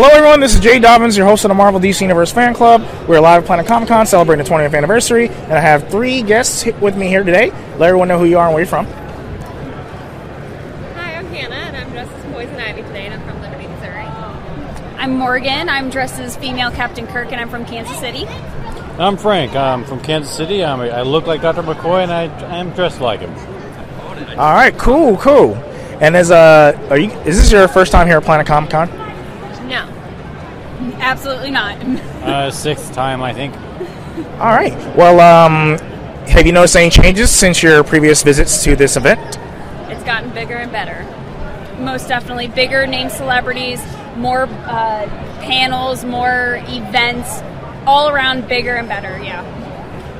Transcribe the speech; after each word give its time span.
Hello, 0.00 0.10
everyone. 0.10 0.38
This 0.38 0.54
is 0.54 0.60
Jay 0.60 0.78
Dobbins, 0.78 1.16
your 1.16 1.26
host 1.26 1.44
of 1.44 1.48
the 1.48 1.56
Marvel 1.56 1.80
DC 1.80 2.02
Universe 2.02 2.30
Fan 2.30 2.54
Club. 2.54 2.86
We're 3.08 3.18
live 3.18 3.42
at 3.42 3.46
Planet 3.48 3.66
Comicon 3.66 4.06
celebrating 4.06 4.44
the 4.44 4.48
20th 4.48 4.72
anniversary, 4.72 5.28
and 5.28 5.54
I 5.54 5.58
have 5.58 5.88
three 5.88 6.22
guests 6.22 6.64
with 6.80 6.96
me 6.96 7.08
here 7.08 7.24
today. 7.24 7.50
Let 7.78 7.88
everyone 7.88 8.06
know 8.06 8.16
who 8.16 8.24
you 8.24 8.38
are 8.38 8.44
and 8.44 8.54
where 8.54 8.62
you're 8.62 8.68
from. 8.68 8.86
Hi, 10.94 11.16
I'm 11.16 11.26
Hannah, 11.26 11.56
and 11.56 11.76
I'm 11.76 11.90
dressed 11.90 12.12
as 12.12 12.32
Poison 12.32 12.54
Ivy 12.60 12.82
today, 12.82 13.06
and 13.06 13.14
I'm 13.14 13.28
from 13.28 13.40
Liberty, 13.42 13.66
Missouri. 13.66 14.04
I'm 14.98 15.18
Morgan. 15.18 15.68
I'm 15.68 15.90
dressed 15.90 16.20
as 16.20 16.36
female 16.36 16.70
Captain 16.70 17.08
Kirk, 17.08 17.32
and 17.32 17.40
I'm 17.40 17.48
from 17.48 17.66
Kansas 17.66 17.98
City. 17.98 18.24
I'm 19.00 19.16
Frank. 19.16 19.56
I'm 19.56 19.84
from 19.84 20.00
Kansas 20.00 20.32
City. 20.32 20.64
I'm, 20.64 20.78
I 20.80 21.02
look 21.02 21.26
like 21.26 21.42
Dr. 21.42 21.64
McCoy, 21.64 22.04
and 22.04 22.12
I 22.12 22.26
am 22.56 22.70
dressed 22.70 23.00
like 23.00 23.18
him. 23.18 23.34
All 24.38 24.54
right, 24.54 24.78
cool, 24.78 25.16
cool. 25.16 25.56
And 26.00 26.16
as 26.16 26.30
uh, 26.30 26.86
are 26.88 26.98
you? 27.00 27.10
Is 27.22 27.36
this 27.36 27.50
your 27.50 27.66
first 27.66 27.90
time 27.90 28.06
here 28.06 28.18
at 28.18 28.22
Planet 28.22 28.46
Comicon? 28.46 29.07
No. 30.80 30.96
Absolutely 30.98 31.50
not. 31.50 31.76
Uh, 32.22 32.50
sixth 32.50 32.92
time, 32.92 33.22
I 33.22 33.32
think. 33.32 33.54
All 34.40 34.54
right. 34.54 34.74
Well, 34.96 35.20
um, 35.20 35.78
have 36.28 36.46
you 36.46 36.52
noticed 36.52 36.76
any 36.76 36.90
changes 36.90 37.30
since 37.30 37.62
your 37.62 37.82
previous 37.82 38.22
visits 38.22 38.62
to 38.64 38.76
this 38.76 38.96
event? 38.96 39.38
It's 39.90 40.04
gotten 40.04 40.30
bigger 40.30 40.54
and 40.56 40.70
better. 40.70 41.04
Most 41.80 42.08
definitely 42.08 42.48
bigger 42.48 42.86
name 42.86 43.08
celebrities, 43.08 43.80
more 44.16 44.42
uh, 44.44 45.06
panels, 45.40 46.04
more 46.04 46.62
events, 46.68 47.40
all 47.86 48.08
around 48.08 48.48
bigger 48.48 48.74
and 48.74 48.88
better. 48.88 49.22
Yeah. 49.22 49.44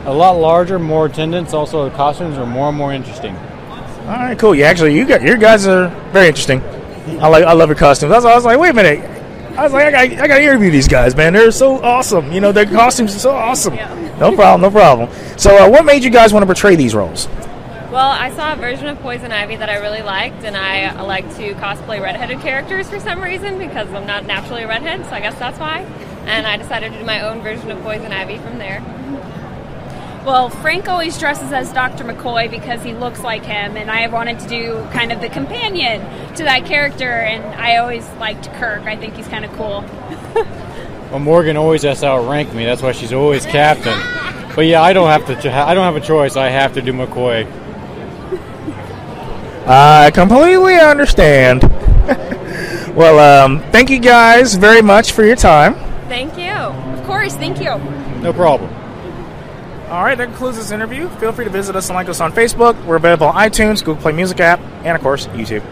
A 0.07 0.13
lot 0.13 0.33
larger, 0.33 0.79
more 0.79 1.07
attendance. 1.07 1.53
Also, 1.53 1.89
the 1.89 1.95
costumes 1.95 2.39
are 2.39 2.47
more 2.47 2.69
and 2.69 2.79
more 2.79 2.93
interesting. 2.93 3.37
All 3.37 4.15
right, 4.15 4.39
cool. 4.39 4.55
Yeah, 4.55 4.69
actually, 4.69 4.97
you 4.97 5.05
got 5.05 5.21
your 5.21 5.37
guys 5.37 5.67
are 5.67 5.89
very 6.13 6.29
interesting. 6.29 6.63
I 7.21 7.29
like, 7.29 7.45
I 7.45 7.53
love 7.53 7.69
your 7.69 7.77
costumes. 7.77 8.11
That's 8.11 8.25
why 8.25 8.33
I 8.33 8.35
was 8.35 8.45
like, 8.45 8.59
wait 8.59 8.71
a 8.71 8.75
minute. 8.75 9.18
I 9.59 9.65
was 9.65 9.73
like, 9.73 9.93
I 9.93 10.07
got, 10.07 10.21
I 10.23 10.29
got 10.29 10.37
to 10.37 10.43
interview 10.43 10.71
these 10.71 10.87
guys, 10.87 11.17
man. 11.17 11.33
They're 11.33 11.51
so 11.51 11.83
awesome. 11.83 12.31
You 12.31 12.41
know, 12.41 12.53
their 12.53 12.65
costumes 12.65 13.17
are 13.17 13.19
so 13.19 13.33
awesome. 13.33 13.75
Yeah. 13.75 13.93
No 14.19 14.33
problem, 14.33 14.61
no 14.61 14.71
problem. 14.71 15.11
So, 15.37 15.57
uh, 15.57 15.69
what 15.69 15.85
made 15.85 16.05
you 16.05 16.11
guys 16.11 16.33
want 16.33 16.45
to 16.45 16.47
portray 16.47 16.77
these 16.77 16.95
roles? 16.95 17.27
Well, 17.91 18.13
I 18.13 18.31
saw 18.37 18.53
a 18.53 18.57
version 18.57 18.87
of 18.87 19.01
Poison 19.01 19.33
Ivy 19.33 19.57
that 19.57 19.69
I 19.69 19.79
really 19.79 20.03
liked, 20.03 20.45
and 20.45 20.57
I 20.57 21.03
like 21.03 21.25
to 21.39 21.55
cosplay 21.55 22.01
redheaded 22.01 22.39
characters 22.39 22.89
for 22.89 23.01
some 23.01 23.21
reason 23.21 23.59
because 23.59 23.93
I'm 23.93 24.07
not 24.07 24.27
naturally 24.27 24.63
a 24.63 24.69
redhead, 24.69 25.05
so 25.07 25.11
I 25.11 25.21
guess 25.21 25.37
that's 25.41 25.59
why. 25.59 25.81
And 26.27 26.47
I 26.47 26.57
decided 26.57 26.93
to 26.93 26.99
do 27.01 27.05
my 27.05 27.23
own 27.23 27.43
version 27.43 27.73
of 27.73 27.83
Poison 27.83 28.13
Ivy 28.13 28.39
from 28.39 28.59
there. 28.59 28.81
Well, 30.25 30.51
Frank 30.51 30.89
always 30.89 31.17
dresses 31.19 31.53
as 31.53 31.73
Dr. 31.73 32.05
McCoy 32.05 32.51
because 32.51 32.83
he 32.83 32.93
looks 32.93 33.21
like 33.21 33.45
him, 33.45 33.77
and 33.77 33.91
I 33.91 34.07
wanted 34.09 34.41
to 34.41 34.49
do 34.49 34.87
kind 34.93 35.13
of 35.13 35.21
the 35.21 35.29
companion 35.29 36.01
to 36.35 36.45
that 36.45 36.67
character, 36.67 37.11
and 37.11 37.45
I 37.59 37.77
always 37.79 38.07
liked 38.15 38.53
Kirk. 38.55 38.83
I 38.83 38.97
think 38.97 39.15
he's 39.15 39.29
kind 39.29 39.45
of 39.45 39.53
cool. 39.53 39.85
Well, 41.11 41.21
Morgan 41.21 41.57
always 41.57 41.85
has 41.85 42.01
to 42.01 42.07
outrank 42.07 42.53
me. 42.53 42.67
That's 42.67 42.83
why 42.83 42.93
she's 42.93 43.15
always 43.15 43.47
captain. 43.47 43.99
But 44.55 44.67
yeah, 44.67 44.83
I 44.83 44.93
don't 44.93 45.09
have 45.09 45.25
to. 45.41 45.51
I 45.51 45.73
don't 45.73 45.85
have 45.85 45.97
a 45.97 46.07
choice. 46.07 46.37
I 46.37 46.49
have 46.49 46.75
to 46.75 46.83
do 46.83 46.93
McCoy. 46.93 47.47
I 49.67 50.11
completely 50.11 50.75
understand. 50.75 51.63
well, 52.95 53.45
um, 53.45 53.61
thank 53.73 53.89
you 53.89 53.99
guys 53.99 54.55
very 54.55 54.83
much 54.83 55.13
for 55.13 55.25
your 55.25 55.37
time. 55.37 55.77
Thank 56.09 56.37
you. 56.37 56.51
Of 56.51 57.07
course, 57.07 57.35
thank 57.37 57.59
you. 57.59 57.79
No 58.21 58.35
problem. 58.35 58.69
All 59.91 60.05
right, 60.05 60.19
that 60.19 60.27
concludes 60.27 60.59
this 60.59 60.71
interview. 60.71 61.09
Feel 61.17 61.33
free 61.33 61.47
to 61.47 61.51
visit 61.51 61.75
us 61.75 61.89
and 61.89 61.95
like 61.95 62.11
us 62.11 62.21
on 62.21 62.31
Facebook. 62.31 62.83
We're 62.85 62.97
available 62.97 63.29
on 63.29 63.35
iTunes, 63.37 63.83
Google 63.83 64.03
Play 64.03 64.13
Music 64.13 64.39
app, 64.41 64.61
and 64.85 64.95
of 64.95 65.01
course, 65.01 65.27
YouTube. 65.29 65.63